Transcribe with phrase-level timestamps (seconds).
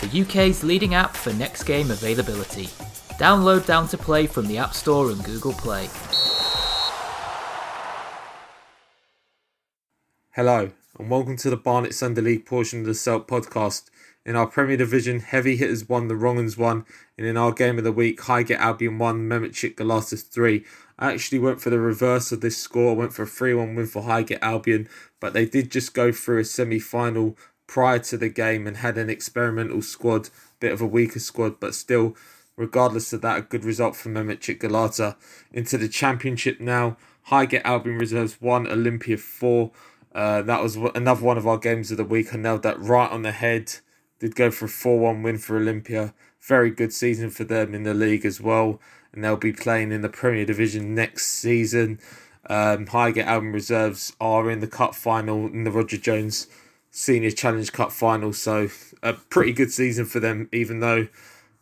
[0.00, 2.66] the UK's leading app for next game availability.
[3.18, 5.88] Download Down to Play from the App Store and Google Play.
[10.32, 13.90] Hello, and welcome to the Barnet Sunday League portion of the Selk podcast.
[14.24, 16.84] In our Premier Division, Heavy Hitters won, the Wrong Uns won,
[17.16, 20.64] and in our game of the week, Highgate Albion won, Mehmetchik Galatas 3.
[20.98, 22.92] I actually went for the reverse of this score.
[22.92, 26.12] I went for a 3 1 win for Highgate Albion, but they did just go
[26.12, 27.36] through a semi final
[27.68, 31.74] prior to the game and had an experimental squad, bit of a weaker squad, but
[31.74, 32.16] still,
[32.56, 35.16] regardless of that, a good result for Mehmetchik Galata.
[35.52, 39.70] Into the Championship now, Highgate Albion Reserves 1, Olympia 4.
[40.14, 42.34] Uh, that was another one of our games of the week.
[42.34, 43.74] I nailed that right on the head.
[44.18, 46.14] Did go for a 4 1 win for Olympia.
[46.40, 48.80] Very good season for them in the league as well.
[49.12, 52.00] And they'll be playing in the Premier Division next season.
[52.48, 56.46] Um, Highgate Albion Reserves are in the cup final in the Roger Jones
[56.98, 58.32] Senior Challenge Cup final.
[58.32, 58.68] So
[59.04, 61.06] a pretty good season for them, even though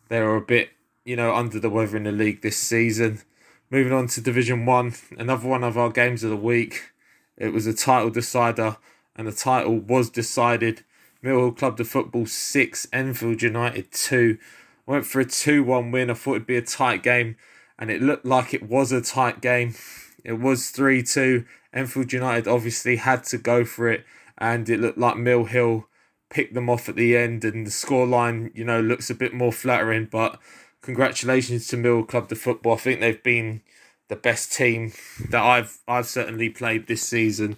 [0.09, 0.71] they are a bit,
[1.05, 3.21] you know, under the weather in the league this season.
[3.69, 6.91] Moving on to Division One, another one of our games of the week.
[7.37, 8.77] It was a title decider,
[9.15, 10.83] and the title was decided.
[11.21, 14.39] Mill Hill Club de Football six, Enfield United two.
[14.87, 16.09] Went for a two-one win.
[16.09, 17.35] I thought it'd be a tight game,
[17.77, 19.75] and it looked like it was a tight game.
[20.23, 21.45] It was three-two.
[21.73, 24.03] Enfield United obviously had to go for it
[24.37, 25.87] and it looked like Mill Hill
[26.29, 29.51] picked them off at the end, and the scoreline, you know, looks a bit more
[29.51, 30.07] flattering.
[30.11, 30.39] But
[30.81, 32.73] congratulations to Mill Club de Football.
[32.73, 33.61] I think they've been
[34.09, 34.93] the best team
[35.29, 37.57] that I've I've certainly played this season,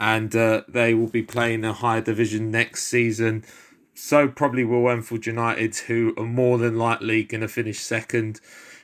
[0.00, 3.44] and uh, they will be playing a higher division next season.
[3.94, 8.40] So probably will Enfield United, who are more than likely going to finish second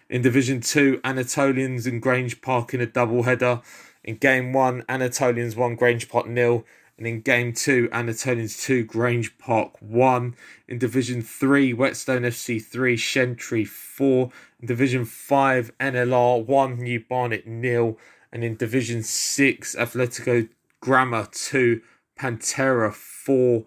[0.08, 1.00] in Division Two.
[1.02, 3.60] Anatolians and Grange Park in a double header.
[4.04, 6.64] In Game One, Anatolians won Grange Park nil
[7.00, 10.36] and in game two, Anatolians 2, Grange Park 1.
[10.68, 14.30] In Division 3, Whetstone FC 3, Shentry 4.
[14.60, 17.96] In Division 5, NLR 1, New Barnet nil.
[18.30, 20.50] And in Division 6, Atletico
[20.80, 21.80] Grammar 2,
[22.18, 23.64] Pantera 4.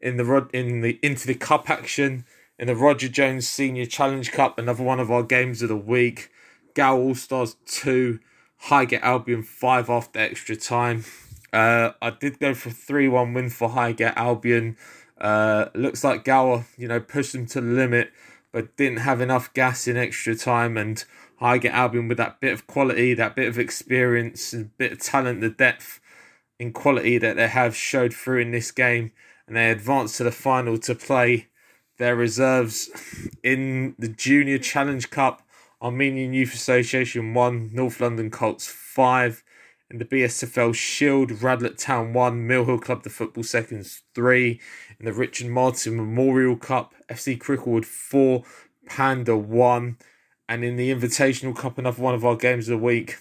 [0.00, 2.24] In the in the into the cup action
[2.56, 6.30] in the Roger Jones Senior Challenge Cup, another one of our games of the week.
[6.74, 8.20] Gower All Stars 2,
[8.58, 11.04] Highgate Albion 5 after extra time.
[11.56, 14.76] Uh, I did go for three one win for Highgate Albion.
[15.18, 18.12] Uh, looks like Gower, you know, pushed them to the limit,
[18.52, 20.76] but didn't have enough gas in extra time.
[20.76, 21.02] And
[21.38, 25.40] Highgate Albion, with that bit of quality, that bit of experience, and bit of talent,
[25.40, 25.98] the depth
[26.58, 29.12] in quality that they have showed through in this game,
[29.46, 31.48] and they advanced to the final to play
[31.96, 32.90] their reserves
[33.42, 35.40] in the Junior Challenge Cup.
[35.80, 39.42] Armenian Youth Association one, North London Colts five
[39.90, 44.60] in the BSFL Shield, Radlett Town 1, Mill Hill Club de Football Seconds 3.
[44.98, 48.42] In the Richard Martin Memorial Cup, FC Cricklewood 4,
[48.86, 49.96] Panda 1.
[50.48, 53.18] And in the Invitational Cup, another one of our games of the week,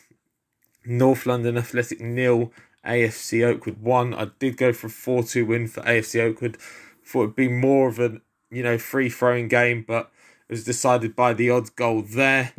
[0.86, 2.52] North London Athletic nil,
[2.86, 4.14] AFC Oakwood 1.
[4.14, 6.58] I did go for a 4 2 win for AFC Oakwood.
[7.04, 8.22] Thought it'd be more of a
[8.52, 10.12] you know free throwing game, but
[10.48, 12.54] it was decided by the odd goal there.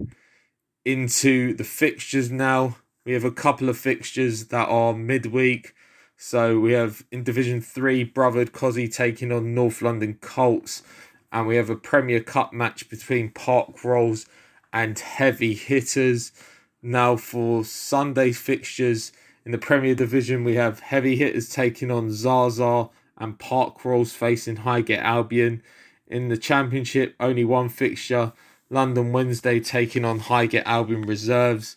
[0.84, 2.76] Into the fixtures now.
[3.06, 5.76] We have a couple of fixtures that are midweek.
[6.16, 10.82] So we have in Division 3, Brotherhood Cosy taking on North London Colts.
[11.30, 14.26] And we have a Premier Cup match between Park Rolls
[14.72, 16.32] and Heavy Hitters.
[16.82, 19.12] Now for Sunday fixtures
[19.44, 24.56] in the Premier Division, we have Heavy Hitters taking on Zaza and Park Rolls facing
[24.56, 25.62] Highgate Albion.
[26.08, 28.32] In the Championship, only one fixture.
[28.68, 31.76] London Wednesday taking on Highgate Albion Reserves.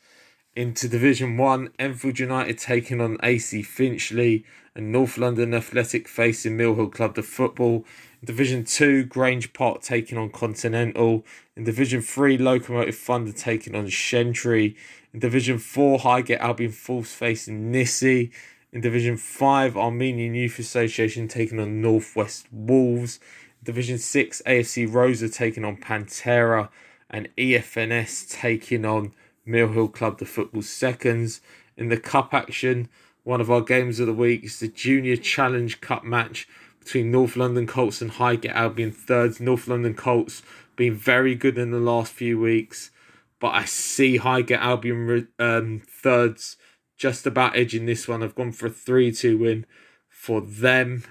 [0.56, 4.44] Into Division 1, Enfield United taking on AC Finchley
[4.76, 7.86] and North London Athletic facing Mill Hill Club de Football.
[8.22, 11.24] In Division 2, Grange Park taking on Continental.
[11.56, 14.76] In Division 3, Locomotive Thunder taking on Shentry.
[15.14, 18.32] In Division 4, Highgate Albion Falls facing Nissi.
[18.74, 23.20] In Division 5, Armenian Youth Association taking on Northwest Wolves.
[23.60, 26.70] In Division 6, AFC Rosa taking on Pantera.
[27.08, 29.14] And EFNS taking on
[29.50, 31.42] Mill Hill Club de football seconds.
[31.76, 32.88] In the cup action,
[33.24, 36.48] one of our games of the week is the Junior Challenge Cup match
[36.80, 39.40] between North London Colts and Highgate Albion thirds.
[39.40, 40.44] North London Colts
[40.76, 42.92] been very good in the last few weeks,
[43.40, 46.58] but I see Highgate Albion um, thirds
[46.98, 48.22] just about edging this one.
[48.22, 49.66] I've gone for a 3 2 win
[50.10, 51.04] for them.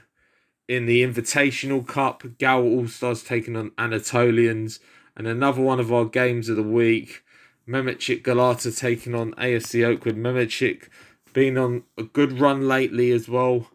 [0.68, 4.80] In the Invitational Cup, Gower All Stars taking on Anatolians.
[5.16, 7.24] And another one of our games of the week,
[7.68, 10.16] Mehmetchik Galata taking on AFC Oakwood.
[10.16, 10.88] Mehmetchik
[11.32, 13.68] been on a good run lately as well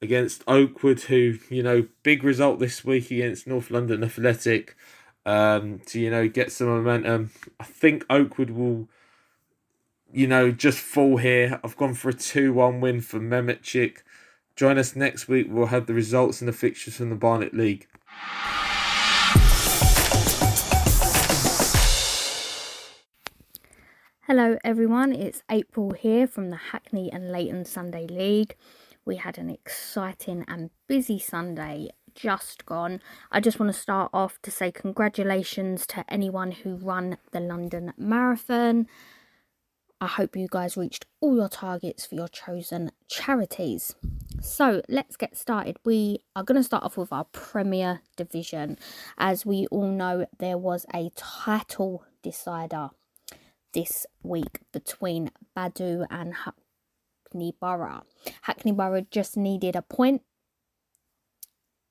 [0.00, 4.76] against Oakwood, who, you know, big result this week against North London Athletic
[5.26, 7.30] um, to, you know, get some momentum.
[7.60, 8.88] I think Oakwood will,
[10.12, 11.60] you know, just fall here.
[11.62, 13.98] I've gone for a 2 1 win for Mehmetchik.
[14.56, 15.48] Join us next week.
[15.50, 17.86] We'll have the results and the fixtures from the Barnet League.
[24.26, 28.56] Hello everyone, it's April here from the Hackney and Leyton Sunday League.
[29.04, 33.02] We had an exciting and busy Sunday just gone.
[33.30, 37.92] I just want to start off to say congratulations to anyone who run the London
[37.98, 38.86] Marathon.
[40.00, 43.94] I hope you guys reached all your targets for your chosen charities.
[44.40, 45.76] So let's get started.
[45.84, 48.78] We are going to start off with our Premier Division.
[49.18, 52.88] As we all know, there was a title decider
[53.74, 58.04] this week between Badu and Hackney Borough.
[58.42, 60.22] Hackney Borough just needed a point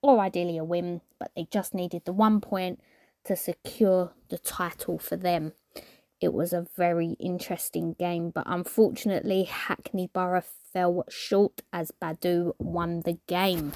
[0.01, 2.80] or ideally a win, but they just needed the one point
[3.25, 5.53] to secure the title for them.
[6.19, 13.01] It was a very interesting game, but unfortunately, Hackney Borough fell short as Badu won
[13.01, 13.74] the game.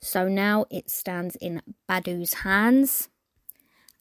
[0.00, 3.08] So now it stands in Badu's hands,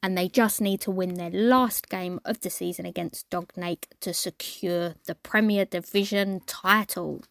[0.04, 4.14] and they just need to win their last game of the season against Dognake to
[4.14, 7.24] secure the Premier Division title.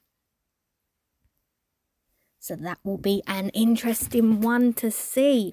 [2.41, 5.53] So that will be an interesting one to see.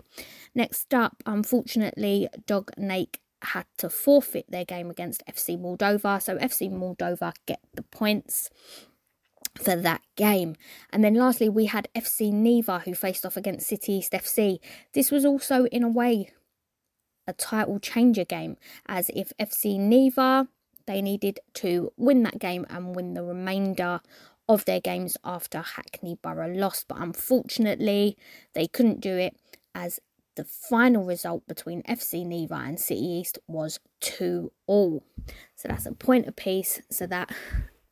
[0.56, 6.22] Next up, unfortunately, Dognake had to forfeit their game against FC Moldova.
[6.22, 8.50] So FC Moldova get the points
[9.62, 10.56] for that game.
[10.90, 14.60] And then lastly, we had FC Neva who faced off against City East FC.
[14.94, 16.32] This was also, in a way,
[17.30, 20.48] a title changer game, as if FC Neva
[20.88, 24.02] they needed to win that game and win the remainder
[24.48, 28.18] of their games after Hackney Borough lost, but unfortunately
[28.54, 29.36] they couldn't do it
[29.76, 30.00] as
[30.36, 35.04] the final result between FC Neva and City East was 2 all.
[35.56, 36.82] So that's a point apiece.
[36.90, 37.30] So that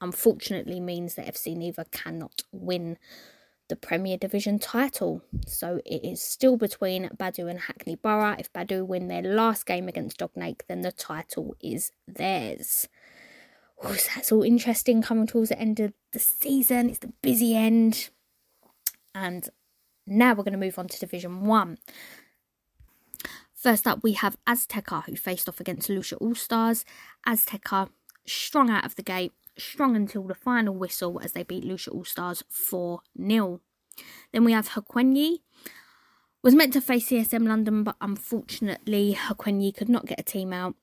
[0.01, 2.97] unfortunately means that FC Neva cannot win
[3.69, 5.21] the Premier Division title.
[5.45, 8.35] So it is still between Badu and Hackney Borough.
[8.37, 12.87] If Badu win their last game against Dognake, then the title is theirs.
[13.83, 16.89] Oh, so that's all interesting coming towards the end of the season.
[16.89, 18.09] It's the busy end.
[19.13, 19.49] And
[20.05, 21.77] now we're going to move on to Division 1.
[23.53, 26.85] First up, we have Azteca, who faced off against Lucia All Stars.
[27.27, 27.89] Azteca
[28.25, 32.05] strong out of the gate, strong until the final whistle as they beat Lucia All
[32.05, 33.61] Stars 4 0.
[34.31, 35.39] Then we have Hukwenyi.
[36.43, 40.75] Was meant to face CSM London, but unfortunately, Hukwenyi could not get a team out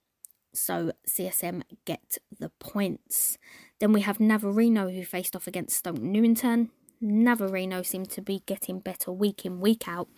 [0.54, 3.38] so CSM get the points.
[3.80, 6.70] Then we have Navarino who faced off against Stoke Newington.
[7.00, 10.08] Navarino seemed to be getting better week in, week out,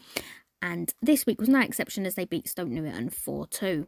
[0.62, 3.86] and this week was no exception as they beat Stoke Newington 4 2.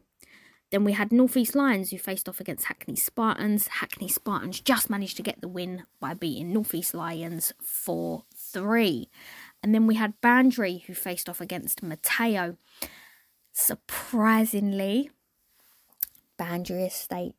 [0.71, 3.67] Then we had Northeast Lions who faced off against Hackney Spartans.
[3.67, 9.09] Hackney Spartans just managed to get the win by beating Northeast Lions 4 3.
[9.63, 12.57] And then we had Boundary who faced off against Mateo.
[13.51, 15.09] Surprisingly,
[16.37, 17.33] Boundary Estate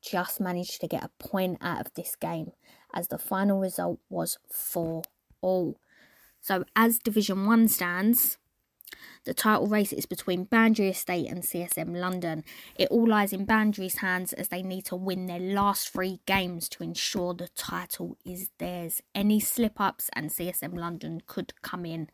[0.00, 2.52] just managed to get a point out of this game
[2.94, 5.02] as the final result was 4
[5.40, 5.80] all.
[6.40, 8.38] So, as Division 1 stands,
[9.24, 12.44] the title race is between Boundary Estate and CSM London.
[12.76, 16.68] It all lies in Boundary's hands as they need to win their last three games
[16.70, 19.02] to ensure the title is theirs.
[19.14, 22.08] Any slip ups and CSM London could come in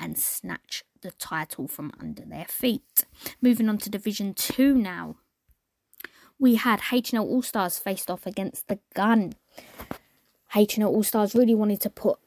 [0.00, 3.04] and snatch the title from under their feet.
[3.42, 5.16] Moving on to Division 2 now
[6.38, 9.34] we had HNL All Stars faced off against the gun.
[10.54, 12.18] HNL All Stars really wanted to put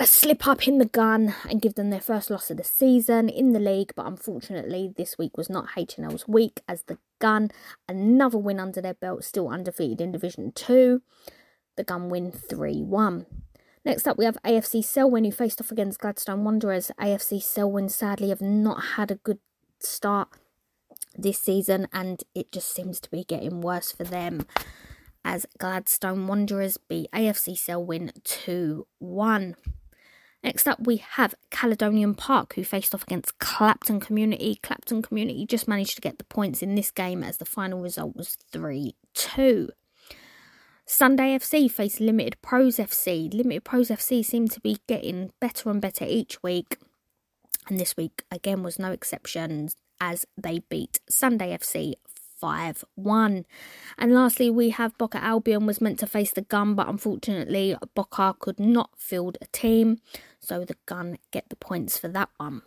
[0.00, 3.28] a slip up in the gun and give them their first loss of the season
[3.28, 7.50] in the league, but unfortunately, this week was not HNL's week as the gun,
[7.88, 11.00] another win under their belt, still undefeated in Division 2.
[11.76, 13.26] The gun win 3 1.
[13.84, 16.90] Next up, we have AFC Selwyn who faced off against Gladstone Wanderers.
[17.00, 19.38] AFC Selwyn sadly have not had a good
[19.78, 20.28] start
[21.16, 24.46] this season, and it just seems to be getting worse for them
[25.24, 29.56] as Gladstone Wanderers beat AFC Selwyn 2 1.
[30.44, 34.58] Next up, we have Caledonian Park, who faced off against Clapton Community.
[34.62, 38.14] Clapton Community just managed to get the points in this game as the final result
[38.14, 39.70] was 3 2.
[40.84, 43.32] Sunday FC faced Limited Pros FC.
[43.32, 46.76] Limited Pros FC seemed to be getting better and better each week,
[47.66, 51.94] and this week again was no exception as they beat Sunday FC
[52.44, 53.46] 5 1.
[53.96, 58.36] And lastly, we have Boca Albion was meant to face the gun, but unfortunately, Boca
[58.38, 59.96] could not field a team,
[60.40, 62.60] so the gun get the points for that one.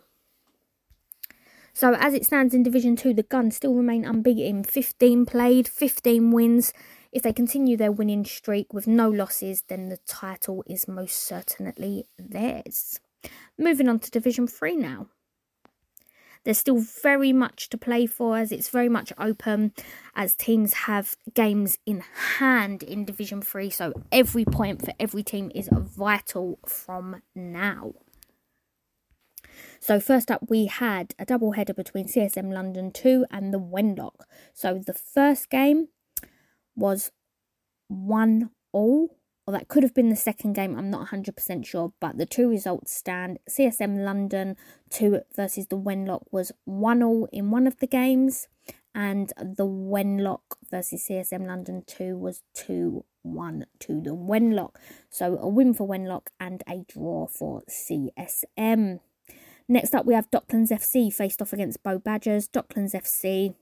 [1.72, 4.64] So as it stands in Division 2, the Gun still remain unbeaten.
[4.64, 6.72] 15 played, 15 wins.
[7.12, 12.06] If they continue their winning streak with no losses, then the title is most certainly
[12.18, 12.98] theirs.
[13.56, 15.06] Moving on to Division 3 now.
[16.48, 19.74] There's still very much to play for as it's very much open
[20.16, 22.02] as teams have games in
[22.38, 23.68] hand in Division 3.
[23.68, 27.92] So every point for every team is vital from now.
[29.78, 34.22] So first up, we had a double header between CSM London 2 and the Wenlock.
[34.54, 35.88] So the first game
[36.74, 37.10] was
[37.88, 39.17] 1 all,
[39.48, 42.50] or that could have been the second game, I'm not 100% sure, but the two
[42.50, 43.38] results stand.
[43.48, 44.58] CSM London
[44.90, 48.46] 2 versus the Wenlock was 1 all in one of the games,
[48.94, 54.74] and the Wenlock versus CSM London 2 was 2 1 to the Wenlock.
[55.08, 59.00] So a win for Wenlock and a draw for CSM.
[59.66, 62.48] Next up, we have Docklands FC faced off against Bow Badgers.
[62.48, 63.54] Docklands FC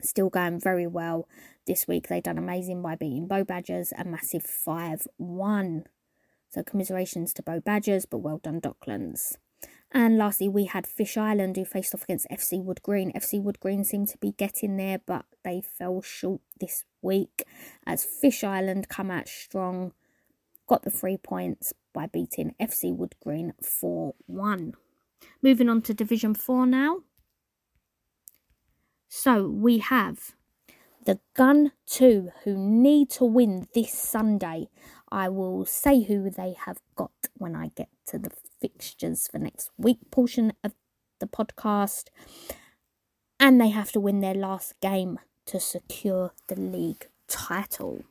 [0.00, 1.28] still going very well
[1.66, 2.08] this week.
[2.08, 5.84] They done amazing by beating Bow Badgers a massive 5 1.
[6.50, 9.36] So, commiserations to Bow Badgers, but well done, Docklands.
[9.90, 13.12] And lastly, we had Fish Island who faced off against FC Wood Green.
[13.12, 17.44] FC Wood Green seemed to be getting there, but they fell short this week
[17.86, 19.92] as Fish Island come out strong,
[20.66, 24.74] got the three points by beating FC Wood Green 4 1.
[25.42, 26.98] Moving on to Division 4 now.
[29.08, 30.34] So we have
[31.04, 34.68] the Gun 2 who need to win this Sunday.
[35.10, 38.30] I will say who they have got when I get to the
[38.60, 40.72] fixtures for next week portion of
[41.20, 42.08] the podcast.
[43.38, 48.04] And they have to win their last game to secure the league title.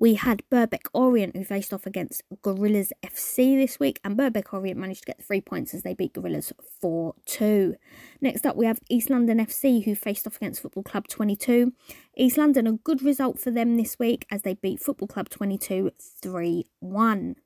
[0.00, 4.78] We had Birkbeck Orient who faced off against Gorillas FC this week, and Birkbeck Orient
[4.78, 7.74] managed to get three points as they beat Gorillas 4 2.
[8.20, 11.72] Next up, we have East London FC who faced off against Football Club 22.
[12.16, 15.90] East London, a good result for them this week as they beat Football Club 22
[16.22, 17.36] 3 1.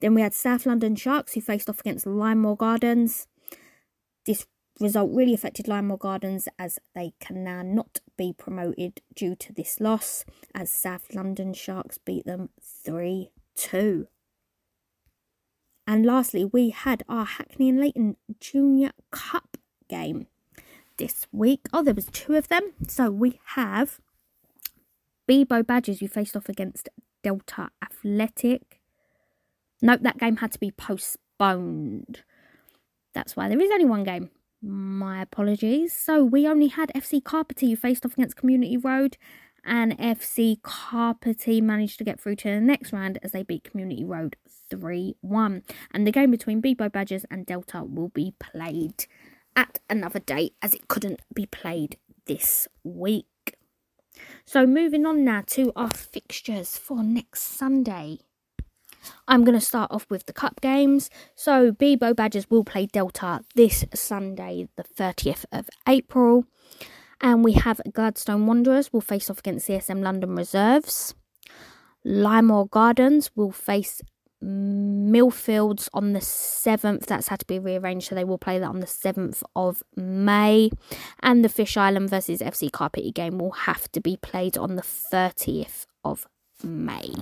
[0.00, 3.26] Then we had South London Sharks who faced off against Lynemore Gardens.
[4.26, 4.46] This
[4.80, 9.80] result really affected Lynemore Gardens as they can now not be promoted due to this
[9.80, 14.08] loss, as South London Sharks beat them 3 2.
[15.86, 19.56] And lastly, we had our Hackney and Leyton Junior Cup
[19.88, 20.26] game
[20.96, 21.60] this week.
[21.72, 22.72] Oh, there was two of them.
[22.88, 24.00] So we have
[25.28, 26.88] Bebo Badgers who faced off against
[27.22, 28.80] Delta Athletic.
[29.80, 32.22] Nope, that game had to be postponed.
[33.14, 34.30] That's why there is only one game.
[34.66, 35.94] My apologies.
[35.94, 39.16] So we only had FC Carpety who faced off against Community Road,
[39.64, 44.04] and FC Carpety managed to get through to the next round as they beat Community
[44.04, 44.34] Road
[44.68, 45.62] 3 1.
[45.92, 49.06] And the game between Bebo Badgers and Delta will be played
[49.54, 51.96] at another date as it couldn't be played
[52.26, 53.56] this week.
[54.44, 58.18] So, moving on now to our fixtures for next Sunday.
[59.28, 61.10] I'm going to start off with the cup games.
[61.34, 66.44] So, Bebo Badgers will play Delta this Sunday, the 30th of April.
[67.20, 71.14] And we have Gladstone Wanderers will face off against CSM London Reserves.
[72.04, 74.02] Lynemore Gardens will face
[74.44, 77.06] Millfields on the 7th.
[77.06, 80.70] That's had to be rearranged, so they will play that on the 7th of May.
[81.20, 84.82] And the Fish Island versus FC Carpety game will have to be played on the
[84.82, 86.26] 30th of
[86.62, 87.12] May.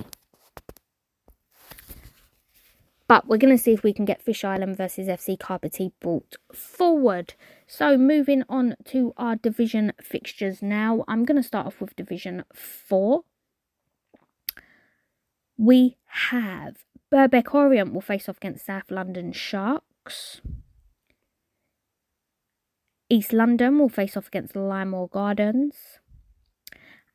[3.07, 6.37] But we're going to see if we can get Fish Island versus FC Carpety brought
[6.53, 7.35] forward.
[7.67, 11.03] So moving on to our division fixtures now.
[11.07, 13.23] I'm going to start off with Division 4.
[15.57, 16.77] We have
[17.13, 20.41] Birkbeck Orient will face off against South London Sharks.
[23.09, 25.75] East London will face off against Lynemore Gardens.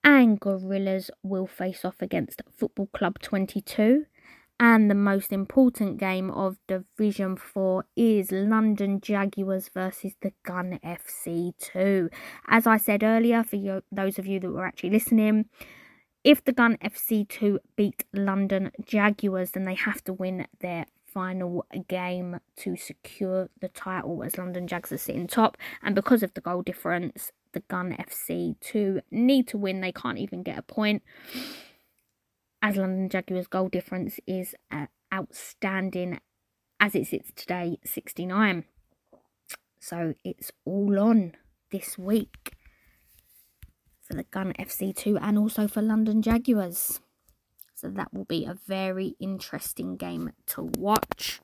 [0.02, 4.06] And Gorillas will face off against Football Club 22.
[4.62, 11.54] And the most important game of Division 4 is London Jaguars versus the Gun FC
[11.58, 12.10] 2.
[12.46, 15.46] As I said earlier, for you, those of you that were actually listening,
[16.22, 22.40] If the Gun FC2 beat London Jaguars, then they have to win their final game
[22.56, 25.56] to secure the title as London Jags are sitting top.
[25.82, 29.80] And because of the goal difference, the Gun FC2 need to win.
[29.80, 31.02] They can't even get a point.
[32.62, 36.20] As London Jaguars' goal difference is uh, outstanding
[36.78, 38.64] as it sits today, 69.
[39.78, 41.32] So it's all on
[41.70, 42.56] this week
[44.02, 47.00] for the Gun FC2 and also for London Jaguars.
[47.74, 51.40] So that will be a very interesting game to watch.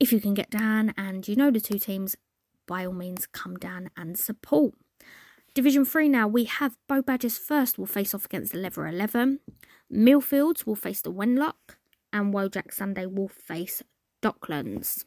[0.00, 2.16] If you can get down and you know the two teams,
[2.66, 4.74] by all means come down and support.
[5.54, 9.40] Division 3 now, we have Bow Badgers first will face off against the Lever 11.
[9.92, 11.76] Millfields will face the Wenlock.
[12.12, 13.82] And Wojak Sunday will face
[14.22, 15.04] Docklands.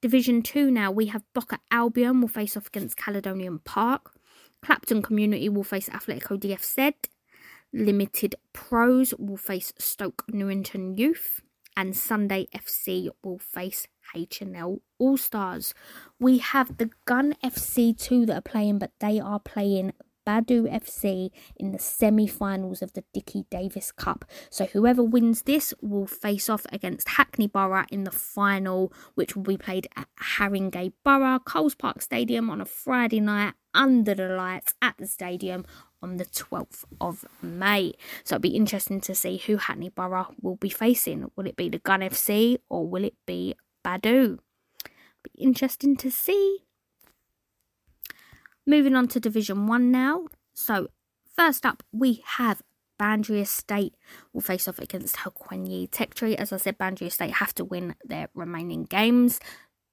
[0.00, 4.14] Division 2 now, we have Boca Albion will face off against Caledonian Park.
[4.62, 6.94] Clapton Community will face Atletico DFZ.
[7.72, 11.40] Limited Pros will face Stoke Newington Youth.
[11.76, 15.72] And Sunday FC will face HNL All Stars.
[16.20, 19.92] We have the Gun FC 2 that are playing, but they are playing
[20.26, 24.24] Badu FC in the semi finals of the Dickie Davis Cup.
[24.50, 29.42] So, whoever wins this will face off against Hackney Borough in the final, which will
[29.42, 34.74] be played at Haringey Borough, Coles Park Stadium on a Friday night under the lights
[34.82, 35.64] at the stadium
[36.02, 37.92] on the 12th of May.
[38.24, 41.30] So, it'll be interesting to see who Hackney Borough will be facing.
[41.36, 44.38] Will it be the Gun FC or will it be Badu?
[45.22, 46.64] Be interesting to see.
[48.66, 50.26] Moving on to Division 1 now.
[50.54, 50.88] So,
[51.36, 52.62] first up, we have
[52.98, 53.94] Boundary Estate
[54.32, 56.36] will face off against Hokwenyi Tech Tree.
[56.36, 59.40] As I said, Boundary Estate have to win their remaining games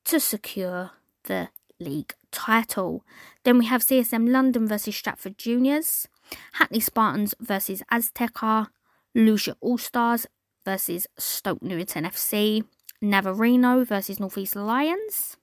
[0.05, 0.91] to secure
[1.23, 1.49] the
[1.79, 3.03] league title.
[3.43, 6.07] Then we have CSM London versus Stratford Juniors,
[6.53, 8.67] Hackney Spartans versus Azteca,
[9.15, 10.27] Lucia All Stars
[10.63, 12.63] versus Stoke Newington FC,
[13.01, 15.37] Navarino versus Northeast Lions,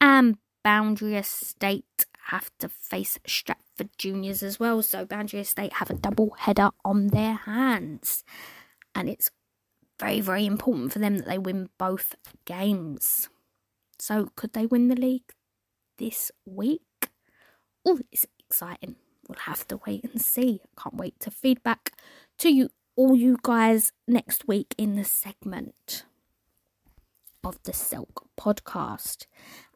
[0.00, 4.82] and Boundary Estate have to face Stratford Juniors as well.
[4.82, 8.24] So Boundary Estate have a double header on their hands.
[8.94, 9.30] And it's
[9.98, 13.28] very, very important for them that they win both games.
[13.98, 15.32] So could they win the league
[15.98, 16.82] this week?
[17.84, 18.96] Oh, it's exciting.
[19.28, 20.60] We'll have to wait and see.
[20.80, 21.92] Can't wait to feedback
[22.38, 26.04] to you all you guys next week in the segment
[27.44, 29.26] of the Silk podcast.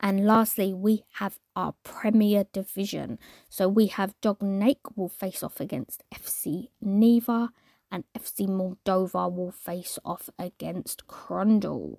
[0.00, 3.18] And lastly, we have our Premier Division.
[3.48, 7.50] So we have Dognake will face off against FC Neva,
[7.90, 11.98] and FC Moldova will face off against Crondall.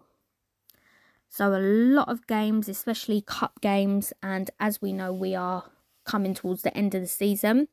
[1.30, 5.72] So a lot of games, especially cup games, and as we know, we are
[6.06, 7.70] coming towards the end of the season.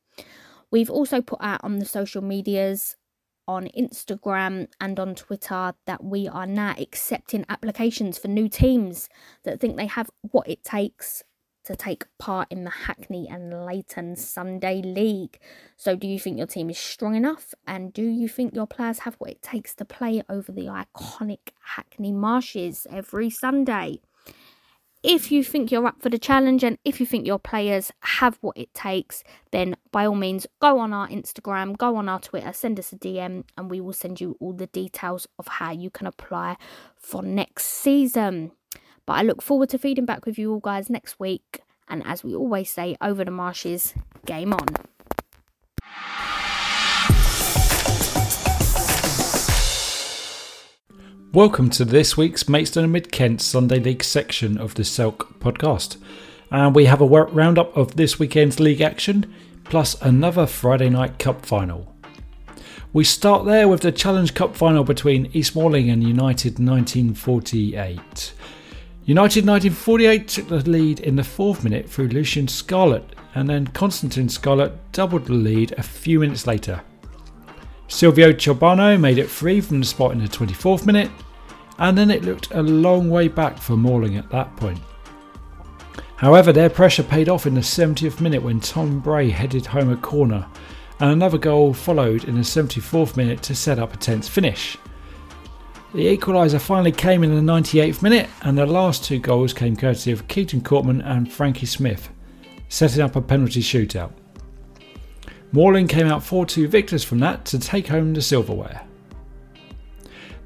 [0.71, 2.97] We've also put out on the social medias
[3.51, 9.09] on Instagram and on Twitter that we are now accepting applications for new teams
[9.43, 11.25] that think they have what it takes
[11.65, 15.41] to take part in the Hackney and Leyton Sunday League.
[15.77, 17.53] So, do you think your team is strong enough?
[17.67, 21.51] And do you think your players have what it takes to play over the iconic
[21.75, 24.01] Hackney Marshes every Sunday?
[25.03, 28.37] If you think you're up for the challenge and if you think your players have
[28.43, 32.53] what it takes, then by all means go on our Instagram, go on our Twitter,
[32.53, 35.91] send us a DM, and we will send you all the details of how you
[35.91, 36.57] can apply
[36.97, 38.53] for next season.
[39.07, 41.63] But I look forward to feeding back with you all guys next week.
[41.89, 43.95] And as we always say, over the marshes,
[44.27, 44.90] game on.
[51.33, 55.97] Welcome to this week's Maidstone and Mid Kent Sunday League section of the Selk podcast.
[56.51, 61.47] And we have a roundup of this weekend's league action, plus another Friday night cup
[61.47, 61.95] final.
[62.93, 68.33] We start there with the Challenge Cup final between East Malling and United 1948.
[69.05, 74.29] United 1948 took the lead in the fourth minute through Lucian Scarlett, and then Constantine
[74.29, 76.83] Scarlett doubled the lead a few minutes later.
[77.91, 81.11] Silvio Chobano made it free from the spot in the 24th minute,
[81.79, 84.79] and then it looked a long way back for Malling at that point.
[86.15, 89.97] However, their pressure paid off in the 70th minute when Tom Bray headed home a
[89.97, 90.47] corner,
[91.01, 94.79] and another goal followed in the 74th minute to set up a tense finish.
[95.93, 100.13] The equaliser finally came in the 98th minute, and the last two goals came courtesy
[100.13, 102.09] of Keaton Courtman and Frankie Smith,
[102.69, 104.13] setting up a penalty shootout.
[105.53, 108.83] Malling came out 4 2 victors from that to take home the silverware.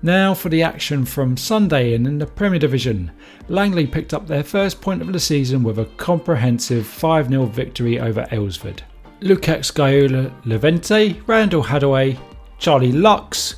[0.02, 3.10] Now for the action from Sunday and in the Premier Division.
[3.48, 8.00] Langley picked up their first point of the season with a comprehensive 5 0 victory
[8.00, 8.80] over Aylesford.
[9.20, 12.18] Lukacs Gaiola Levente, Randall Hadaway,
[12.58, 13.56] Charlie Lux,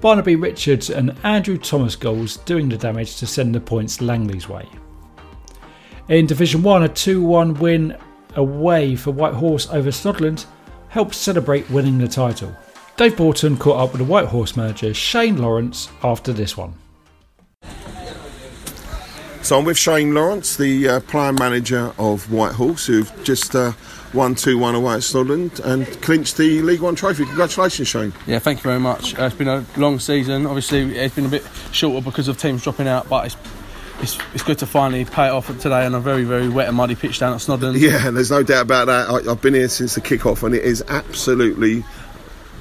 [0.00, 4.66] Barnaby Richards, and Andrew Thomas goals doing the damage to send the points Langley's way.
[6.08, 7.96] In Division 1, a 2 1 win
[8.36, 10.46] away for White Horse over Snodland
[10.92, 12.54] helped celebrate winning the title.
[12.98, 16.74] Dave Borton caught up with the White Horse manager Shane Lawrence after this one.
[19.40, 23.72] So I'm with Shane Lawrence, the uh, player manager of White Horse, who've just uh,
[24.12, 27.24] won 2 1 away at Snodland and clinched the League One trophy.
[27.24, 28.12] Congratulations, Shane.
[28.26, 29.18] Yeah, thank you very much.
[29.18, 30.44] Uh, it's been a long season.
[30.44, 33.36] Obviously, it's been a bit shorter because of teams dropping out, but it's
[34.00, 36.76] it's, it's good to finally pay it off today on a very, very wet and
[36.76, 37.78] muddy pitch down at Snodland.
[37.78, 39.08] Yeah, there's no doubt about that.
[39.08, 41.84] I, have been here since the kick-off and it is absolutely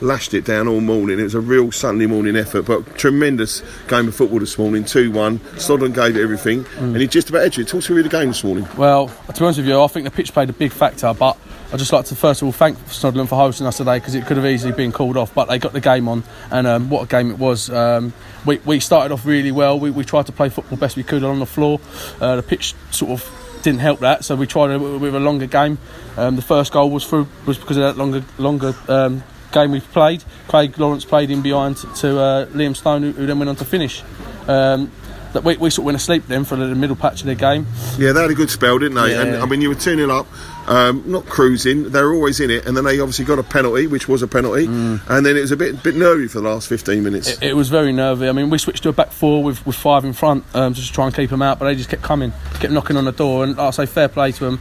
[0.02, 1.20] lashed it down all morning.
[1.20, 4.84] It was a real Sunday morning effort, but tremendous game of football this morning.
[4.84, 5.39] 2 1.
[5.39, 6.80] Snodland gave it everything, mm.
[6.80, 7.67] and he just about edged it.
[7.67, 8.67] Talk to me the game this morning.
[8.78, 11.38] Well, to be honest with you, I think the pitch played a big factor, but
[11.71, 14.25] I'd just like to first of all thank Snodland for hosting us today because it
[14.25, 17.03] could have easily been called off, but they got the game on, and um, what
[17.03, 17.69] a game it was.
[17.69, 18.13] Um,
[18.45, 19.79] we, we started off really well.
[19.79, 21.79] We, we tried to play football best we could on the floor.
[22.19, 25.77] Uh, the pitch sort of didn't help that, so we tried with a longer game.
[26.17, 29.79] Um, the first goal was through was because of that longer longer um, game we
[29.79, 30.25] played.
[30.49, 33.65] Craig Lawrence played in behind to uh, Liam Stone, who, who, then went on to
[33.65, 34.03] finish.
[34.45, 34.91] Um,
[35.34, 37.65] that we, we sort of went asleep then for the middle patch of the game.
[37.97, 39.12] Yeah, they had a good spell, didn't they?
[39.12, 39.21] Yeah.
[39.21, 40.27] And I mean, you were 2 0 up
[40.67, 41.89] um, not cruising.
[41.89, 44.28] They were always in it, and then they obviously got a penalty, which was a
[44.28, 45.02] penalty, mm.
[45.10, 47.30] and then it was a bit bit nervy for the last 15 minutes.
[47.30, 48.30] It, it was very nervy.
[48.30, 50.88] I mean, we switched to a back four with, with five in front um, just
[50.88, 53.12] to try and keep them out, but they just kept coming, kept knocking on the
[53.12, 54.60] door, and I'll say fair play to them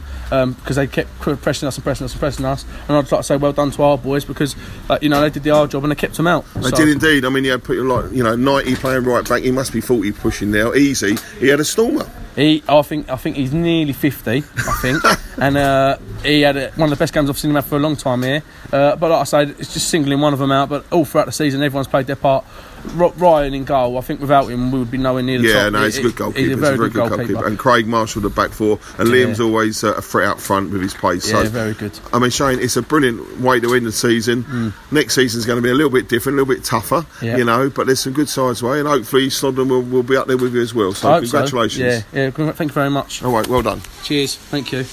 [0.55, 3.21] because um, they kept pressing us and pressing us and pressing us, and I'd like
[3.21, 4.55] to say well done to our boys because
[4.89, 6.45] uh, you know they did the hard job and they kept them out.
[6.55, 6.75] They so.
[6.75, 7.25] did indeed.
[7.25, 9.43] I mean, you had put like you know 90 playing right back.
[9.43, 11.15] He must be 40 pushing now, easy.
[11.39, 12.09] He had a stormer.
[12.35, 14.37] He, I think, I think he's nearly fifty.
[14.37, 15.03] I think,
[15.37, 17.79] and uh, he had one of the best games I've seen him have for a
[17.79, 18.43] long time here.
[18.71, 20.69] Uh, but like I say, it's just singling one of them out.
[20.69, 22.45] But all throughout the season, everyone's played their part.
[22.93, 23.97] Ryan in goal.
[23.97, 25.63] I think without him, we would be nowhere near the yeah, top.
[25.63, 26.39] Yeah, no, he's a good goalkeeper.
[26.39, 27.33] He's a very, he's a very good, good goalkeeper.
[27.33, 27.47] goalkeeper.
[27.47, 28.79] And Craig Marshall, the back four.
[28.97, 29.15] And yeah.
[29.15, 31.29] Liam's always uh, a threat out front with his pace.
[31.29, 31.97] Yeah, so, very good.
[32.13, 34.43] I mean, Shane, it's a brilliant way to end the season.
[34.43, 34.73] Mm.
[34.91, 37.37] Next season's going to be a little bit different, a little bit tougher, yeah.
[37.37, 38.79] you know, but there's some good sides way.
[38.79, 40.93] And hopefully, Snodland will, will be up there with you as well.
[40.93, 42.03] So, congratulations.
[42.03, 42.07] So.
[42.17, 43.23] Yeah, yeah, thank you very much.
[43.23, 43.81] All right, well done.
[44.03, 44.35] Cheers.
[44.35, 44.85] Thank you.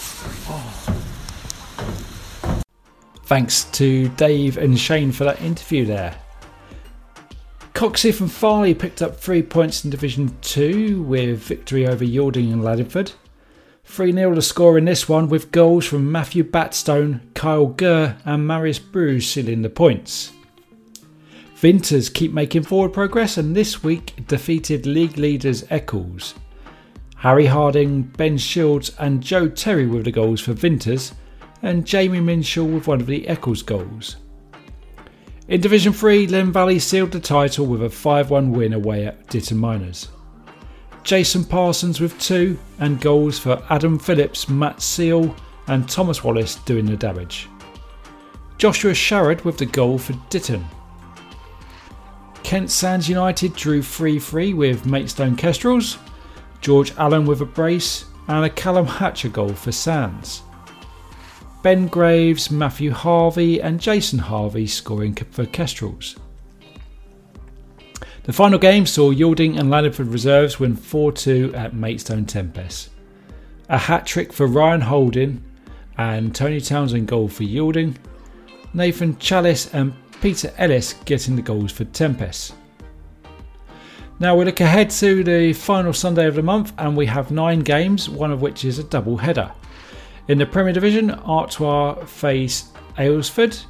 [0.48, 0.94] Oh.
[3.24, 6.18] Thanks to Dave and Shane for that interview there.
[7.78, 12.60] Coxey and Farley picked up three points in Division 2 with victory over Yalding and
[12.60, 13.12] Laddingford.
[13.84, 18.44] 3 0 the score in this one with goals from Matthew Batstone, Kyle Gurr, and
[18.44, 20.32] Marius Bruce sealing the points.
[21.54, 26.34] Vinters keep making forward progress and this week defeated league leaders Eccles.
[27.18, 31.12] Harry Harding, Ben Shields, and Joe Terry with the goals for Vinters,
[31.62, 34.16] and Jamie Minshaw with one of the Eccles goals.
[35.48, 39.26] In Division 3, Len Valley sealed the title with a 5 1 win away at
[39.28, 40.08] Ditton Miners.
[41.04, 45.34] Jason Parsons with two, and goals for Adam Phillips, Matt Seal,
[45.66, 47.48] and Thomas Wallace doing the damage.
[48.58, 50.66] Joshua Sharrod with the goal for Ditton.
[52.42, 55.96] Kent Sands United drew 3 3 with Maidstone Kestrels,
[56.60, 60.42] George Allen with a brace, and a Callum Hatcher goal for Sands.
[61.62, 66.16] Ben Graves, Matthew Harvey, and Jason Harvey scoring for Kestrels.
[68.22, 72.90] The final game saw Yalding and Laddingford Reserves win 4 2 at Maidstone Tempest.
[73.68, 75.42] A hat trick for Ryan Holding
[75.96, 77.96] and Tony Townsend goal for Yalding,
[78.72, 82.54] Nathan Chalice and Peter Ellis getting the goals for Tempest.
[84.20, 87.60] Now we look ahead to the final Sunday of the month and we have nine
[87.60, 89.52] games, one of which is a double header.
[90.28, 93.64] In the Premier Division, Artois face Aylesford,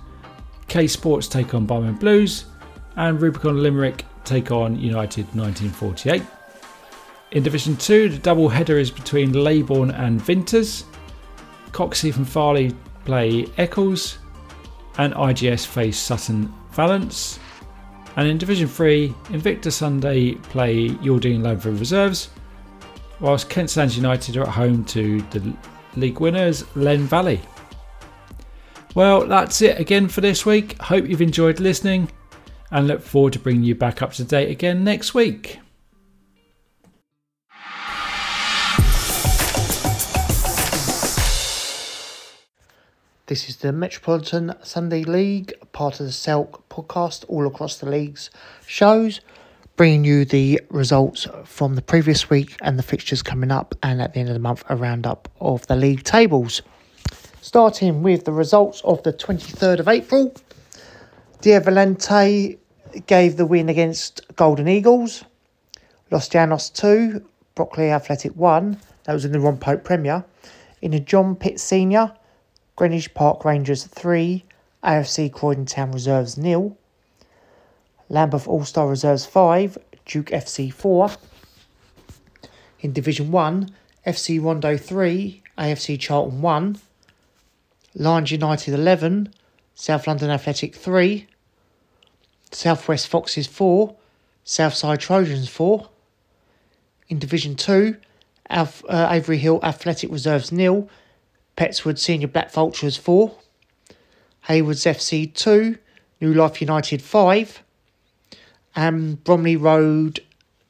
[0.67, 2.47] K Sports take on Barmen Blues,
[2.97, 6.21] and Rubicon Limerick take on United 1948.
[7.31, 10.83] In Division 2, the double header is between Leybourne and Vinters.
[11.71, 14.19] Coxey and Farley play Eccles,
[14.97, 17.39] and IGS face Sutton Valence.
[18.17, 22.31] And in Division 3, Invicta Sunday play Yalding and Reserves,
[23.21, 25.57] whilst Kent Sands United are at home to the
[25.97, 27.41] league winners, Len Valley.
[28.95, 30.81] Well, that's it again for this week.
[30.81, 32.11] Hope you've enjoyed listening
[32.71, 35.61] and look forward to bringing you back up to date again next week.
[43.27, 48.31] This is the Metropolitan Sunday League, part of the Selk podcast, all across the league's
[48.67, 49.21] shows
[49.79, 54.13] bringing you the results from the previous week and the fixtures coming up, and at
[54.13, 56.61] the end of the month, a roundup of the league tables.
[57.41, 60.35] Starting with the results of the 23rd of April.
[61.43, 62.59] Dia Valente
[63.07, 65.25] gave the win against Golden Eagles.
[66.11, 68.77] Los Llanos 2, Brockley Athletic 1.
[69.05, 70.25] That was in the Ron Pope Premier.
[70.83, 72.13] In a John Pitt Senior,
[72.75, 74.45] Greenwich Park Rangers 3,
[74.83, 76.77] AFC Croydon Town Reserves nil.
[78.09, 81.11] Lambeth All Star Reserves 5, Duke FC 4.
[82.81, 83.71] In Division 1,
[84.07, 86.79] FC Rondo 3, AFC Charlton 1.
[87.95, 89.35] Lions United 11,
[89.75, 91.27] South London Athletic 3.
[92.51, 93.95] Southwest Foxes 4,
[94.45, 95.89] Southside Trojans 4.
[97.09, 97.97] In Division 2,
[98.49, 100.89] Alf, uh, Avery Hill Athletic Reserves nil,
[101.57, 103.37] Pettswood Senior Black Vultures 4.
[104.43, 105.77] Haywards FC 2,
[106.23, 107.63] New Life United 5.
[108.79, 110.21] And Bromley Road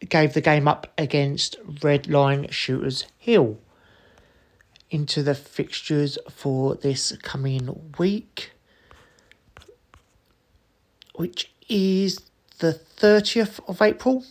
[0.08, 3.58] gave the game up against Red Line Shooters Hill.
[4.90, 8.52] Into the fixtures for this coming week,
[11.16, 12.22] which is
[12.60, 14.24] the 30th of April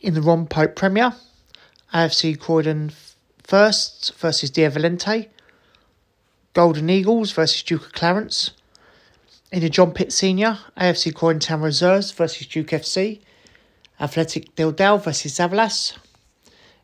[0.00, 1.14] in the Ron Pope Premier.
[1.94, 2.90] AFC Croydon
[3.44, 5.28] first versus Dia Valente.
[6.54, 8.50] Golden Eagles versus Duke of Clarence.
[9.52, 13.20] In the John Pitt Senior, AFC Croydon Town Reserves versus Duke FC.
[14.00, 15.98] Athletic Dildale versus Zavalas.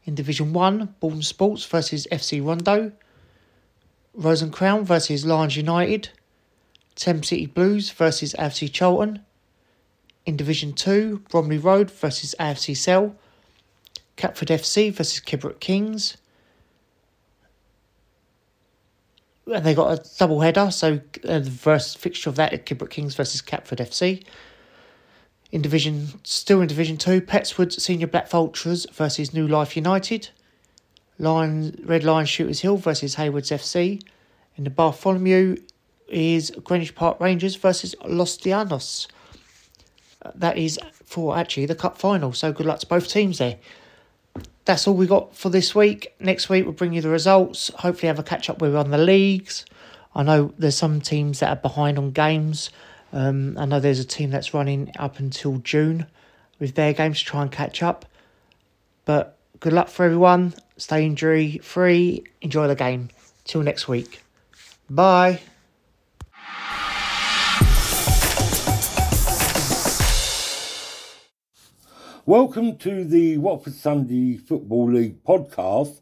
[0.04, 2.90] In Division 1, Baldon Sports versus FC Rondo.
[4.14, 6.08] Rose and Crown versus Lions United.
[6.96, 9.20] Thames City Blues versus AFC Charlton.
[10.24, 13.14] In Division 2, Bromley Road versus AFC Cell.
[14.16, 16.16] Catford FC versus Kidbrooke Kings.
[19.35, 22.90] And they got a double header, so uh, the first fixture of that is Kidbrooke
[22.90, 24.24] Kings versus Catford FC.
[25.52, 30.30] In Division, still in Division 2, Pettswood Senior Black Vultures versus New Life United.
[31.18, 34.02] Lion, Red Lion Shooters Hill versus Haywards FC.
[34.56, 35.56] In the Bartholomew
[36.08, 39.06] is Greenwich Park Rangers versus Los Llanos.
[40.22, 43.58] Uh, that is for actually the cup final, so good luck to both teams there.
[44.66, 46.12] That's all we got for this week.
[46.20, 47.70] Next week we'll bring you the results.
[47.76, 49.64] Hopefully have a catch up with on the leagues.
[50.14, 52.70] I know there's some teams that are behind on games.
[53.12, 56.06] Um, I know there's a team that's running up until June
[56.58, 58.06] with their games to try and catch up.
[59.04, 60.54] But good luck for everyone.
[60.76, 62.24] Stay injury free.
[62.42, 63.10] Enjoy the game.
[63.44, 64.22] Till next week.
[64.90, 65.40] Bye.
[72.28, 76.00] Welcome to the Watford Sunday Football League podcast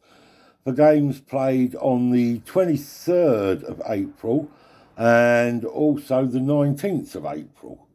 [0.65, 4.51] for games played on the 23rd of April
[4.97, 7.87] and also the 19th of April.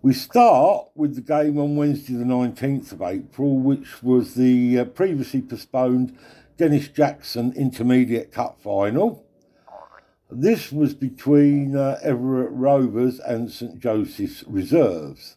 [0.00, 4.84] We start with the game on Wednesday, the 19th of April, which was the uh,
[4.86, 6.16] previously postponed
[6.56, 9.26] Dennis Jackson Intermediate Cup final.
[10.30, 15.36] This was between uh, Everett Rovers and St Joseph's Reserves.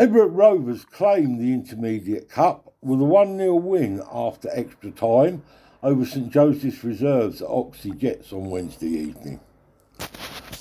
[0.00, 5.42] Everett Rovers claimed the Intermediate Cup with a 1 0 win after extra time
[5.82, 9.40] over St Joseph's Reserves at Oxhey Jets on Wednesday evening.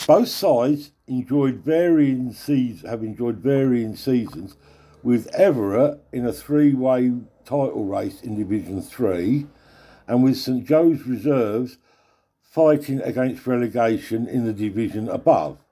[0.05, 4.57] Both sides enjoyed varying seasons, have enjoyed varying seasons,
[5.03, 7.13] with Everett in a three-way
[7.45, 9.47] title race in Division Three,
[10.05, 11.77] and with St Joe's Reserves
[12.41, 15.63] fighting against relegation in the division above.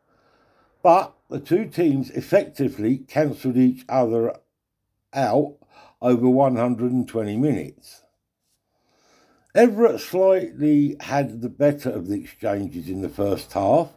[0.82, 4.34] But the two teams effectively cancelled each other
[5.14, 5.56] out
[6.02, 8.04] over 120 minutes.
[9.54, 13.90] Everett slightly had the better of the exchanges in the first half,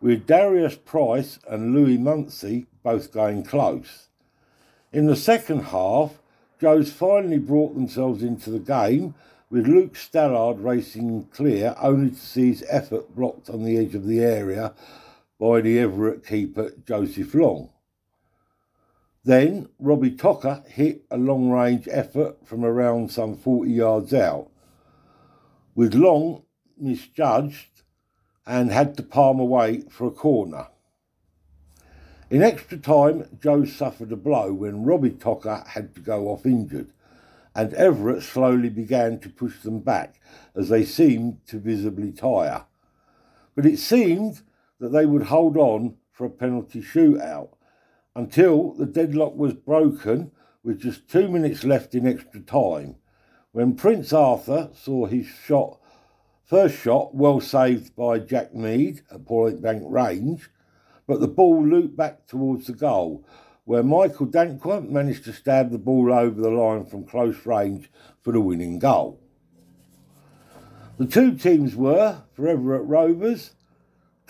[0.00, 4.08] with Darius Price and Louis Muncy both going close.
[4.92, 6.20] In the second half,
[6.60, 9.14] Joes finally brought themselves into the game,
[9.50, 14.06] with Luke Stallard racing clear, only to see his effort blocked on the edge of
[14.06, 14.72] the area
[15.40, 17.70] by the Everett keeper Joseph Long.
[19.24, 24.50] Then Robbie Tocker hit a long range effort from around some 40 yards out,
[25.74, 26.42] with Long
[26.78, 27.82] misjudged
[28.46, 30.66] and had to palm away for a corner.
[32.28, 36.92] In extra time, Joe suffered a blow when Robbie Tocker had to go off injured,
[37.54, 40.20] and Everett slowly began to push them back
[40.54, 42.66] as they seemed to visibly tire.
[43.54, 44.42] But it seemed
[44.80, 47.50] that they would hold on for a penalty shootout
[48.16, 50.32] until the deadlock was broken
[50.64, 52.96] with just two minutes left in extra time
[53.52, 55.80] when Prince Arthur saw his shot,
[56.44, 60.50] first shot well saved by Jack Mead at point blank range,
[61.06, 63.26] but the ball looped back towards the goal
[63.64, 67.90] where Michael Dankwa managed to stab the ball over the line from close range
[68.22, 69.20] for the winning goal.
[70.98, 73.52] The two teams were, for at Rovers,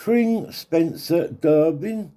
[0.00, 2.12] Tring Spencer Durbin,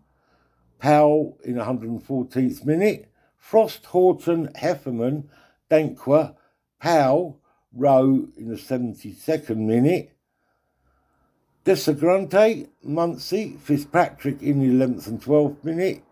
[0.80, 5.26] Powell in 114th minute, Frost Horton Hefferman,
[5.70, 6.36] Dankwa,
[6.80, 7.42] Powell,
[7.74, 10.16] Rowe in the 72nd minute,
[11.66, 16.04] Desagrante, Muncie, Fitzpatrick in the 11th and 12th minute,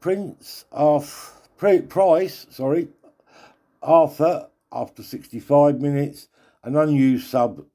[0.00, 2.88] Prince Arthur, Price, sorry,
[3.82, 6.28] Arthur after 65 minutes,
[6.64, 7.66] an unused sub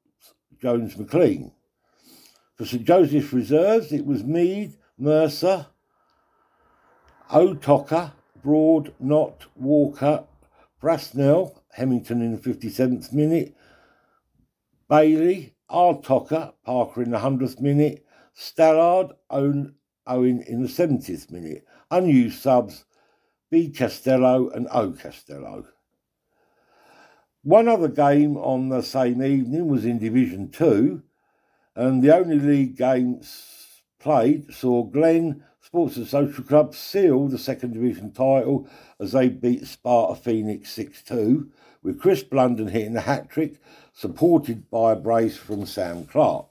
[0.60, 1.52] Jones McLean.
[2.58, 5.66] For St Joseph's reserves, it was Mead, Mercer,
[7.32, 10.24] O'Tocker, Broad, Knott, Walker,
[10.82, 13.54] Brasnell, Hemington in the 57th minute,
[14.88, 18.04] Bailey, Artocker, Parker in the 100th minute,
[18.36, 19.74] Stallard, Owen
[20.06, 21.64] in the 70th minute.
[21.92, 22.86] Unused subs,
[23.50, 23.70] B.
[23.70, 24.90] Castello and O.
[24.92, 25.66] Castello.
[27.42, 31.02] One other game on the same evening was in Division 2,
[31.78, 37.74] and the only league games played saw Glen Sports and Social Club seal the second
[37.74, 41.48] division title as they beat Sparta Phoenix 6 2,
[41.84, 43.60] with Chris Blunden hitting the hat trick,
[43.92, 46.46] supported by a brace from Sam Clark.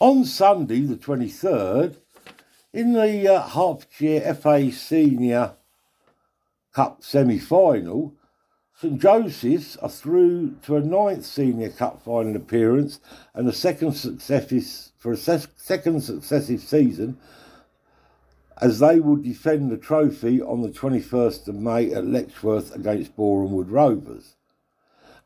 [0.00, 1.96] On Sunday, the 23rd,
[2.72, 5.52] in the uh, Hertfordshire FA Senior
[6.72, 8.14] Cup semi final,
[8.80, 13.00] St Joseph's are through to a ninth Senior Cup final appearance
[13.34, 17.18] and a second successive for a second successive season
[18.58, 23.50] as they will defend the trophy on the 21st of May at Letchworth against Boreham
[23.50, 24.36] Wood Rovers,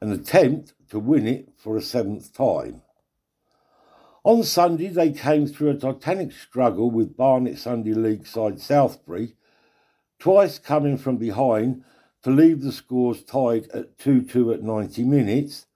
[0.00, 2.80] an attempt to win it for a seventh time.
[4.24, 9.34] On Sunday, they came through a titanic struggle with Barnet Sunday League side Southbury,
[10.18, 11.84] twice coming from behind
[12.22, 15.66] to leave the scores tied at 2 2 at 90 minutes.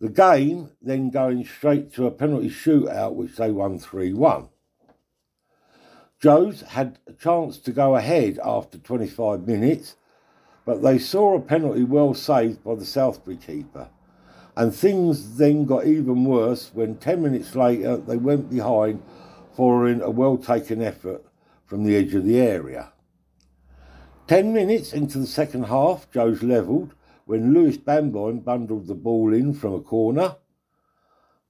[0.00, 4.48] The game then going straight to a penalty shootout, which they won 3 1.
[6.20, 9.96] Joes had a chance to go ahead after 25 minutes,
[10.64, 13.88] but they saw a penalty well saved by the Southbury keeper.
[14.56, 19.02] And things then got even worse when 10 minutes later they went behind
[19.54, 21.22] following a well taken effort
[21.66, 22.92] from the edge of the area.
[24.26, 26.94] Ten minutes into the second half, Joe's levelled
[27.26, 30.34] when Lewis Bamboyne bundled the ball in from a corner.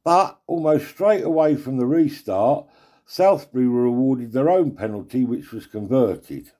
[0.05, 2.67] But almost straight away from the restart,
[3.09, 6.51] Southbury were awarded their own penalty, which was converted.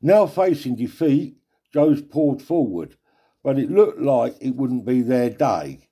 [0.00, 1.36] Now facing defeat,
[1.72, 2.96] Joe's poured forward,
[3.42, 5.88] but it looked like it wouldn't be their day.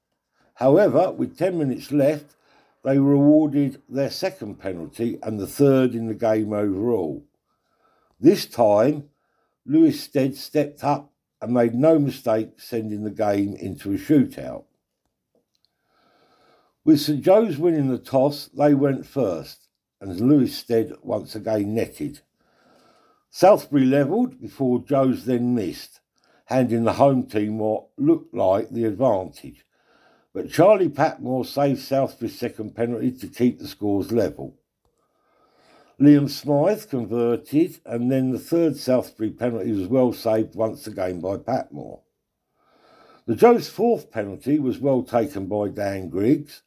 [0.55, 2.37] However, with 10 minutes left,
[2.85, 7.28] they were awarded their second penalty and the third in the game overall.
[8.20, 9.11] This time,
[9.64, 14.64] Lewis Stead stepped up and made no mistake sending the game into a shootout.
[16.85, 19.68] With St Joe's winning the toss, they went first,
[20.00, 22.22] and Lewis Stead once again netted.
[23.31, 26.00] Southbury levelled before Joe's then missed,
[26.46, 29.64] handing the home team what looked like the advantage.
[30.33, 34.57] But Charlie Patmore saved Southbury's second penalty to keep the scores level.
[36.00, 41.37] Liam Smythe converted, and then the third Southbury penalty was well saved once again by
[41.37, 42.02] Patmore.
[43.26, 46.62] The Joe's fourth penalty was well taken by Dan Griggs.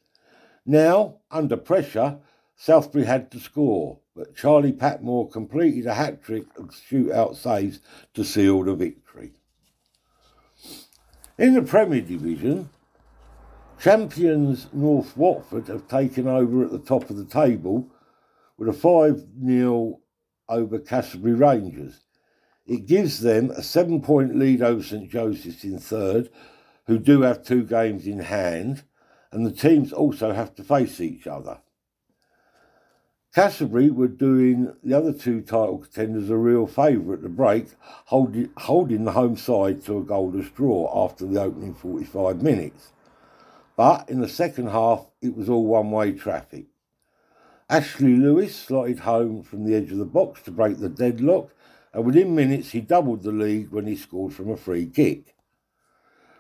[0.66, 2.18] Now, under pressure,
[2.60, 7.80] Southbury had to score, but Charlie Patmore completed a hat trick of shootout saves
[8.14, 9.32] to seal the victory.
[11.38, 12.70] In the Premier Division,
[13.80, 17.90] champions North Watford have taken over at the top of the table
[18.62, 20.00] with a 5 0
[20.48, 22.02] over Canterbury Rangers.
[22.68, 26.30] It gives them a seven point lead over St Joseph's in third,
[26.86, 28.84] who do have two games in hand,
[29.32, 31.58] and the teams also have to face each other.
[33.34, 38.52] Canterbury were doing the other two title contenders a real favour at the break, holding,
[38.58, 42.92] holding the home side to a goalless draw after the opening 45 minutes.
[43.76, 46.68] But in the second half, it was all one way traffic.
[47.72, 51.52] Ashley Lewis slotted home from the edge of the box to break the deadlock,
[51.94, 55.38] and within minutes he doubled the lead when he scored from a free kick.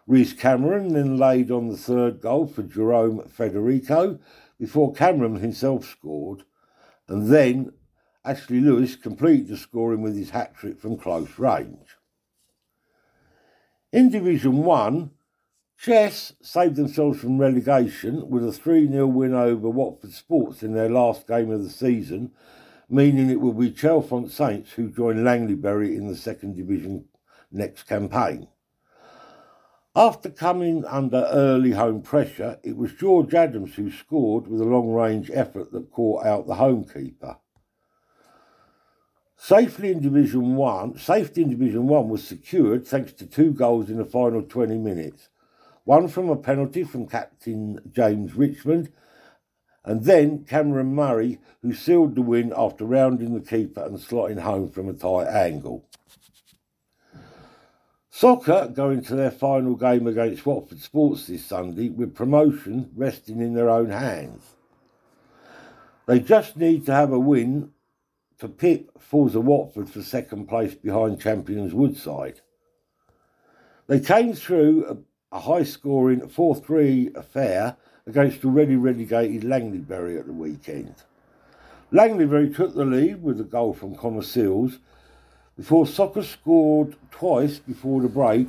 [0.05, 4.19] Reese Cameron then laid on the third goal for Jerome Federico
[4.59, 6.43] before Cameron himself scored,
[7.07, 7.71] and then
[8.25, 11.95] Ashley Lewis completed the scoring with his hat trick from close range.
[13.93, 15.11] In Division 1,
[15.81, 20.91] Chess saved themselves from relegation with a 3 0 win over Watford Sports in their
[20.91, 22.33] last game of the season,
[22.87, 27.05] meaning it will be Chalfont Saints who join Langleybury in the second division
[27.51, 28.47] next campaign.
[29.95, 34.91] After coming under early home pressure, it was George Adams who scored with a long
[34.91, 37.37] range effort that caught out the home keeper.
[39.35, 43.97] Safely in Division One, safety in Division One was secured thanks to two goals in
[43.97, 45.29] the final 20 minutes.
[45.83, 48.91] One from a penalty from captain James Richmond,
[49.83, 54.69] and then Cameron Murray, who sealed the win after rounding the keeper and slotting home
[54.69, 55.85] from a tight angle.
[58.11, 63.55] Soccer going to their final game against Watford Sports this Sunday with promotion resting in
[63.55, 64.43] their own hands.
[66.05, 67.71] They just need to have a win
[68.39, 72.41] to pip Forza Watford for second place behind champions Woodside.
[73.87, 80.33] They came through a, high scoring 4 3 affair against already relegated Langleybury at the
[80.33, 80.95] weekend.
[81.91, 84.79] Langleybury took the lead with a goal from Connor Seals
[85.57, 88.47] before Soccer scored twice before the break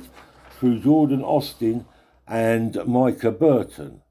[0.57, 1.85] through Jordan Austin
[2.27, 4.01] and Micah Burton.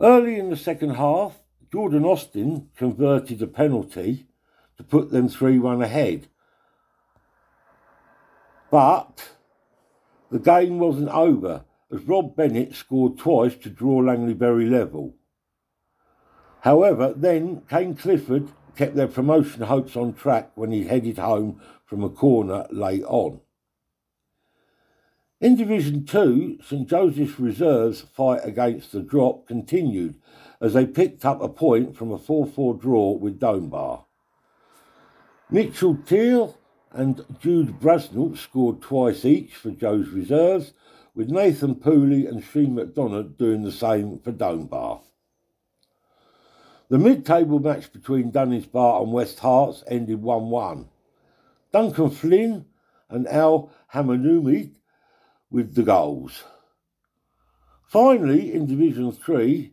[0.00, 1.38] Early in the second half,
[1.72, 4.26] Jordan Austin converted a penalty
[4.76, 6.28] to put them 3 1 ahead.
[8.70, 9.32] But
[10.34, 15.14] the game wasn't over as Rob Bennett scored twice to draw Langleybury level.
[16.62, 22.02] However, then Kane Clifford kept their promotion hopes on track when he headed home from
[22.02, 23.42] a corner late on.
[25.40, 30.16] In Division 2, St Joseph's Reserves' fight against the drop continued
[30.60, 34.06] as they picked up a point from a 4 4 draw with Donebar.
[35.48, 36.58] Mitchell Teal
[36.94, 40.72] and Jude Brasnell scored twice each for Joe's Reserves,
[41.14, 45.02] with Nathan Pooley and Shane McDonough doing the same for Donebar.
[46.88, 50.88] The mid table match between Bar and West Herts ended 1 1.
[51.72, 52.66] Duncan Flynn
[53.08, 54.72] and Al Hamanumi
[55.50, 56.44] with the goals.
[57.88, 59.72] Finally, in Division 3,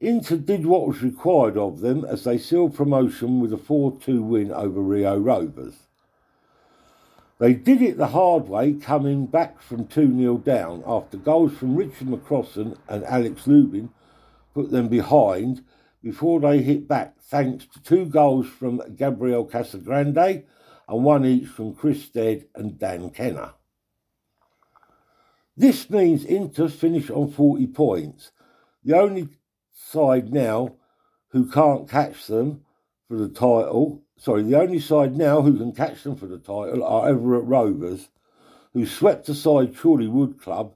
[0.00, 4.22] Inter did what was required of them as they sealed promotion with a 4 2
[4.22, 5.85] win over Rio Rovers.
[7.38, 11.76] They did it the hard way, coming back from 2 0 down after goals from
[11.76, 13.90] Richard McCrossan and Alex Lubin
[14.54, 15.62] put them behind
[16.02, 20.44] before they hit back, thanks to two goals from Gabriel Casagrande
[20.88, 23.52] and one each from Chris Stead and Dan Kenner.
[25.56, 28.30] This means Inter finish on 40 points.
[28.84, 29.28] The only
[29.74, 30.76] side now
[31.30, 32.64] who can't catch them
[33.08, 34.02] for the title.
[34.18, 38.08] Sorry, the only side now who can catch them for the title are Everett Rovers,
[38.72, 40.74] who swept aside Chorley Wood Club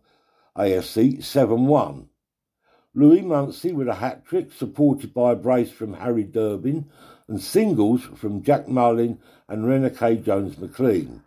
[0.56, 2.08] AFC 7 1.
[2.94, 6.90] Louis Munsey with a hat trick, supported by a brace from Harry Durbin,
[7.28, 9.18] and singles from Jack Mullin
[9.48, 11.22] and Renike Jones McLean,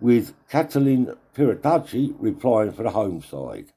[0.00, 3.72] with Catalin Piratacci replying for the home side.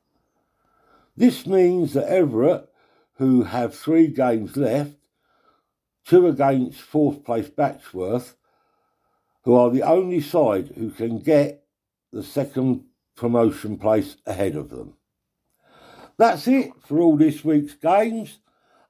[1.17, 2.69] This means that Everett
[3.17, 4.93] who have three games left,
[6.05, 8.35] two against fourth place Batchworth,
[9.43, 11.65] who are the only side who can get
[12.11, 12.85] the second
[13.15, 14.95] promotion place ahead of them.
[16.17, 18.39] That's it for all this week's games,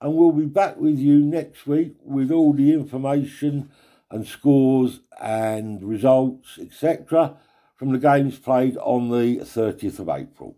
[0.02, 3.70] and we'll be back with you next week with all the information
[4.12, 7.38] and scores and results, etc.,
[7.76, 10.58] from the games played on the 30th of April.